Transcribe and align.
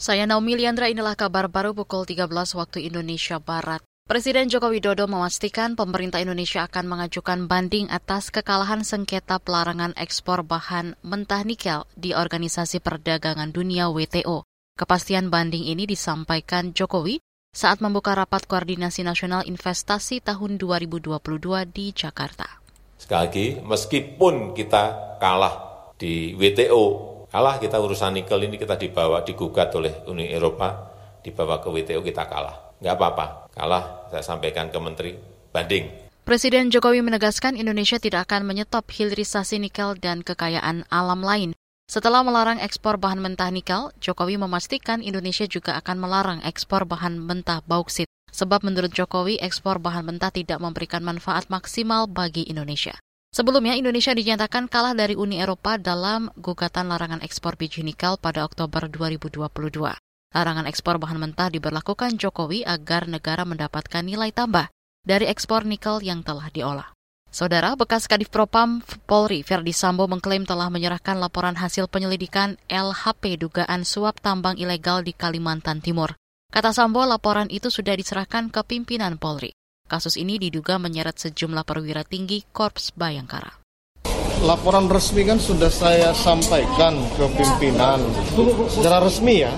Saya 0.00 0.24
Naomi 0.24 0.56
Liandra, 0.56 0.88
inilah 0.88 1.12
kabar 1.12 1.52
baru 1.52 1.76
pukul 1.76 2.08
13 2.08 2.32
waktu 2.56 2.88
Indonesia 2.88 3.36
Barat. 3.36 3.84
Presiden 4.08 4.48
Joko 4.48 4.72
Widodo 4.72 5.04
memastikan 5.04 5.76
pemerintah 5.76 6.24
Indonesia 6.24 6.64
akan 6.64 6.88
mengajukan 6.88 7.44
banding 7.44 7.84
atas 7.92 8.32
kekalahan 8.32 8.80
sengketa 8.80 9.36
pelarangan 9.44 9.92
ekspor 10.00 10.40
bahan 10.40 10.96
mentah 11.04 11.44
nikel 11.44 11.84
di 12.00 12.16
Organisasi 12.16 12.80
Perdagangan 12.80 13.52
Dunia 13.52 13.92
WTO. 13.92 14.48
Kepastian 14.72 15.28
banding 15.28 15.68
ini 15.68 15.84
disampaikan 15.84 16.72
Jokowi 16.72 17.20
saat 17.52 17.84
membuka 17.84 18.16
rapat 18.16 18.48
koordinasi 18.48 19.04
nasional 19.04 19.44
investasi 19.44 20.24
tahun 20.24 20.56
2022 20.56 21.20
di 21.68 21.92
Jakarta. 21.92 22.48
Sekali 22.96 23.20
lagi, 23.20 23.46
meskipun 23.60 24.56
kita 24.56 25.20
kalah 25.20 25.84
di 26.00 26.32
WTO 26.40 27.19
Kalah 27.30 27.62
kita 27.62 27.78
urusan 27.78 28.18
nikel 28.18 28.42
ini 28.42 28.58
kita 28.58 28.74
dibawa, 28.74 29.22
digugat 29.22 29.70
oleh 29.78 30.02
Uni 30.10 30.34
Eropa, 30.34 30.90
dibawa 31.22 31.62
ke 31.62 31.70
WTO 31.70 32.02
kita 32.02 32.26
kalah. 32.26 32.74
Nggak 32.82 32.94
apa-apa, 32.98 33.26
kalah 33.54 34.10
saya 34.10 34.26
sampaikan 34.26 34.66
ke 34.66 34.78
Menteri, 34.82 35.14
banding. 35.54 36.10
Presiden 36.26 36.74
Jokowi 36.74 37.06
menegaskan 37.06 37.54
Indonesia 37.54 38.02
tidak 38.02 38.26
akan 38.26 38.50
menyetop 38.50 38.90
hilirisasi 38.90 39.62
nikel 39.62 39.94
dan 40.02 40.26
kekayaan 40.26 40.90
alam 40.90 41.22
lain. 41.22 41.54
Setelah 41.86 42.26
melarang 42.26 42.58
ekspor 42.58 42.98
bahan 42.98 43.22
mentah 43.22 43.54
nikel, 43.54 43.94
Jokowi 44.02 44.34
memastikan 44.34 44.98
Indonesia 44.98 45.46
juga 45.46 45.78
akan 45.78 46.02
melarang 46.02 46.40
ekspor 46.42 46.82
bahan 46.82 47.14
mentah 47.14 47.62
bauksit. 47.62 48.10
Sebab 48.34 48.66
menurut 48.66 48.90
Jokowi, 48.90 49.38
ekspor 49.38 49.78
bahan 49.78 50.02
mentah 50.02 50.34
tidak 50.34 50.58
memberikan 50.58 51.06
manfaat 51.06 51.46
maksimal 51.46 52.10
bagi 52.10 52.42
Indonesia. 52.46 52.98
Sebelumnya, 53.30 53.78
Indonesia 53.78 54.10
dinyatakan 54.10 54.66
kalah 54.66 54.90
dari 54.90 55.14
Uni 55.14 55.38
Eropa 55.38 55.78
dalam 55.78 56.34
gugatan 56.34 56.90
larangan 56.90 57.22
ekspor 57.22 57.54
biji 57.54 57.86
nikel 57.86 58.18
pada 58.18 58.42
Oktober 58.42 58.90
2022. 58.90 59.38
Larangan 60.34 60.66
ekspor 60.66 60.98
bahan 60.98 61.18
mentah 61.18 61.46
diberlakukan 61.46 62.18
Jokowi 62.18 62.66
agar 62.66 63.06
negara 63.06 63.46
mendapatkan 63.46 64.02
nilai 64.02 64.34
tambah 64.34 64.66
dari 65.06 65.30
ekspor 65.30 65.62
nikel 65.62 66.02
yang 66.02 66.26
telah 66.26 66.50
diolah. 66.50 66.90
Saudara 67.30 67.78
bekas 67.78 68.10
Kadif 68.10 68.34
Propam 68.34 68.82
Polri 69.06 69.46
Verdi 69.46 69.70
Sambo 69.70 70.10
mengklaim 70.10 70.42
telah 70.42 70.66
menyerahkan 70.66 71.14
laporan 71.14 71.54
hasil 71.54 71.86
penyelidikan 71.86 72.58
LHP 72.66 73.38
dugaan 73.38 73.86
suap 73.86 74.18
tambang 74.18 74.58
ilegal 74.58 75.06
di 75.06 75.14
Kalimantan 75.14 75.78
Timur. 75.78 76.18
Kata 76.50 76.74
Sambo, 76.74 77.06
laporan 77.06 77.46
itu 77.46 77.70
sudah 77.70 77.94
diserahkan 77.94 78.50
ke 78.50 78.66
pimpinan 78.66 79.22
Polri. 79.22 79.54
Kasus 79.90 80.14
ini 80.14 80.38
diduga 80.38 80.78
menyeret 80.78 81.18
sejumlah 81.18 81.66
perwira 81.66 82.06
tinggi 82.06 82.46
Korps 82.54 82.94
Bayangkara. 82.94 83.58
Laporan 84.46 84.86
resmi 84.86 85.26
kan 85.26 85.34
sudah 85.42 85.66
saya 85.66 86.14
sampaikan 86.14 86.94
ke 87.18 87.26
pimpinan 87.34 87.98
secara 88.70 89.02
resmi 89.02 89.42
ya, 89.42 89.50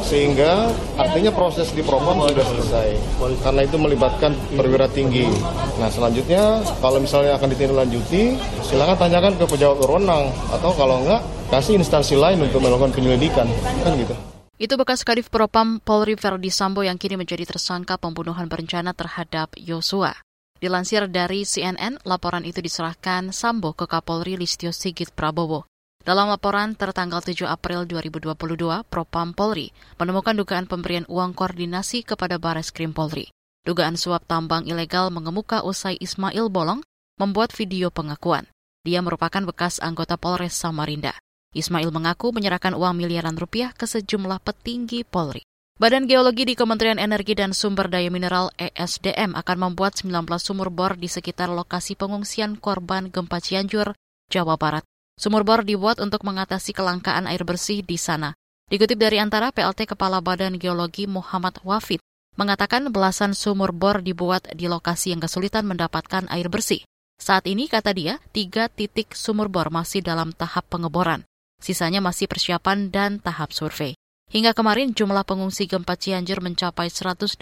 sehingga 0.00 0.72
artinya 0.96 1.28
proses 1.36 1.68
di 1.76 1.84
propam 1.84 2.16
sudah 2.24 2.48
selesai 2.48 2.96
karena 3.44 3.60
itu 3.68 3.76
melibatkan 3.76 4.32
perwira 4.56 4.88
tinggi. 4.88 5.28
Nah 5.76 5.92
selanjutnya 5.92 6.64
kalau 6.80 6.96
misalnya 6.96 7.36
akan 7.36 7.52
ditindaklanjuti, 7.52 8.40
silakan 8.64 8.96
tanyakan 8.96 9.36
ke 9.36 9.44
pejabat 9.44 9.84
berwenang 9.84 10.32
atau 10.48 10.72
kalau 10.72 11.04
enggak 11.04 11.20
kasih 11.52 11.76
instansi 11.76 12.16
lain 12.16 12.40
untuk 12.40 12.64
melakukan 12.64 12.88
penyelidikan 12.88 13.44
kan 13.84 13.92
gitu. 14.00 14.16
Itu 14.54 14.78
bekas 14.78 15.02
Kadif 15.02 15.34
Propam 15.34 15.82
Polri 15.82 16.14
Verdi 16.14 16.46
Sambo 16.46 16.86
yang 16.86 16.94
kini 16.94 17.18
menjadi 17.18 17.42
tersangka 17.42 17.98
pembunuhan 17.98 18.46
berencana 18.46 18.94
terhadap 18.94 19.50
Yosua. 19.58 20.14
Dilansir 20.62 21.10
dari 21.10 21.42
CNN, 21.42 21.98
laporan 22.06 22.46
itu 22.46 22.62
diserahkan 22.62 23.34
Sambo 23.34 23.74
ke 23.74 23.90
Kapolri 23.90 24.38
Listio 24.38 24.70
Sigit 24.70 25.10
Prabowo. 25.10 25.66
Dalam 26.06 26.30
laporan 26.30 26.78
tertanggal 26.78 27.18
7 27.26 27.50
April 27.50 27.82
2022, 27.90 28.86
Propam 28.86 29.34
Polri 29.34 29.74
menemukan 29.98 30.38
dugaan 30.38 30.70
pemberian 30.70 31.08
uang 31.10 31.34
koordinasi 31.34 32.06
kepada 32.06 32.38
Bares 32.38 32.70
Krim 32.70 32.94
Polri. 32.94 33.34
Dugaan 33.66 33.98
suap 33.98 34.22
tambang 34.28 34.70
ilegal 34.70 35.10
mengemuka 35.10 35.66
usai 35.66 35.98
Ismail 35.98 36.46
Bolong 36.52 36.84
membuat 37.18 37.50
video 37.50 37.90
pengakuan. 37.90 38.46
Dia 38.86 39.02
merupakan 39.02 39.42
bekas 39.50 39.82
anggota 39.82 40.14
Polres 40.14 40.54
Samarinda. 40.54 41.18
Ismail 41.54 41.94
mengaku 41.94 42.34
menyerahkan 42.34 42.74
uang 42.74 42.98
miliaran 42.98 43.38
rupiah 43.38 43.70
ke 43.70 43.86
sejumlah 43.86 44.42
petinggi 44.42 45.06
Polri. 45.06 45.46
Badan 45.74 46.06
Geologi 46.06 46.46
di 46.46 46.54
Kementerian 46.54 47.02
Energi 47.02 47.34
dan 47.34 47.50
Sumber 47.50 47.90
Daya 47.90 48.06
Mineral 48.06 48.50
ESDM 48.58 49.34
akan 49.34 49.56
membuat 49.58 49.98
19 49.98 50.10
sumur 50.38 50.70
bor 50.70 50.94
di 50.94 51.10
sekitar 51.10 51.50
lokasi 51.50 51.98
pengungsian 51.98 52.54
korban 52.58 53.10
gempa 53.10 53.42
Cianjur, 53.42 53.94
Jawa 54.30 54.54
Barat. 54.54 54.86
Sumur 55.18 55.42
bor 55.42 55.66
dibuat 55.66 55.98
untuk 55.98 56.22
mengatasi 56.22 56.74
kelangkaan 56.74 57.26
air 57.26 57.42
bersih 57.42 57.82
di 57.82 57.98
sana. 57.98 58.34
Dikutip 58.70 58.98
dari 58.98 59.18
antara 59.18 59.50
PLT 59.50 59.94
Kepala 59.94 60.22
Badan 60.22 60.58
Geologi 60.62 61.06
Muhammad 61.10 61.58
Wafid, 61.62 61.98
mengatakan 62.34 62.90
belasan 62.90 63.34
sumur 63.34 63.70
bor 63.70 64.02
dibuat 64.02 64.46
di 64.54 64.66
lokasi 64.66 65.14
yang 65.14 65.22
kesulitan 65.22 65.66
mendapatkan 65.66 66.26
air 66.30 66.50
bersih. 66.50 66.82
Saat 67.18 67.46
ini, 67.46 67.70
kata 67.70 67.94
dia, 67.94 68.18
tiga 68.34 68.66
titik 68.66 69.14
sumur 69.14 69.46
bor 69.46 69.70
masih 69.70 70.02
dalam 70.02 70.34
tahap 70.34 70.66
pengeboran. 70.66 71.22
Sisanya 71.64 72.04
masih 72.04 72.28
persiapan 72.28 72.92
dan 72.92 73.24
tahap 73.24 73.56
survei. 73.56 73.96
Hingga 74.28 74.52
kemarin 74.52 74.92
jumlah 74.92 75.24
pengungsi 75.24 75.64
gempa 75.64 75.96
Cianjur 75.96 76.44
mencapai 76.44 76.92
108 76.92 77.40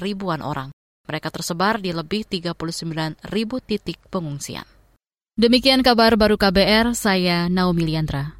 ribuan 0.00 0.40
orang. 0.40 0.72
Mereka 1.04 1.28
tersebar 1.28 1.76
di 1.76 1.92
lebih 1.92 2.24
39 2.24 3.20
ribu 3.28 3.60
titik 3.60 4.00
pengungsian. 4.08 4.64
Demikian 5.36 5.84
kabar 5.84 6.16
baru 6.16 6.40
KBR, 6.40 6.96
saya 6.96 7.52
Naomi 7.52 7.84
Liandra. 7.84 8.39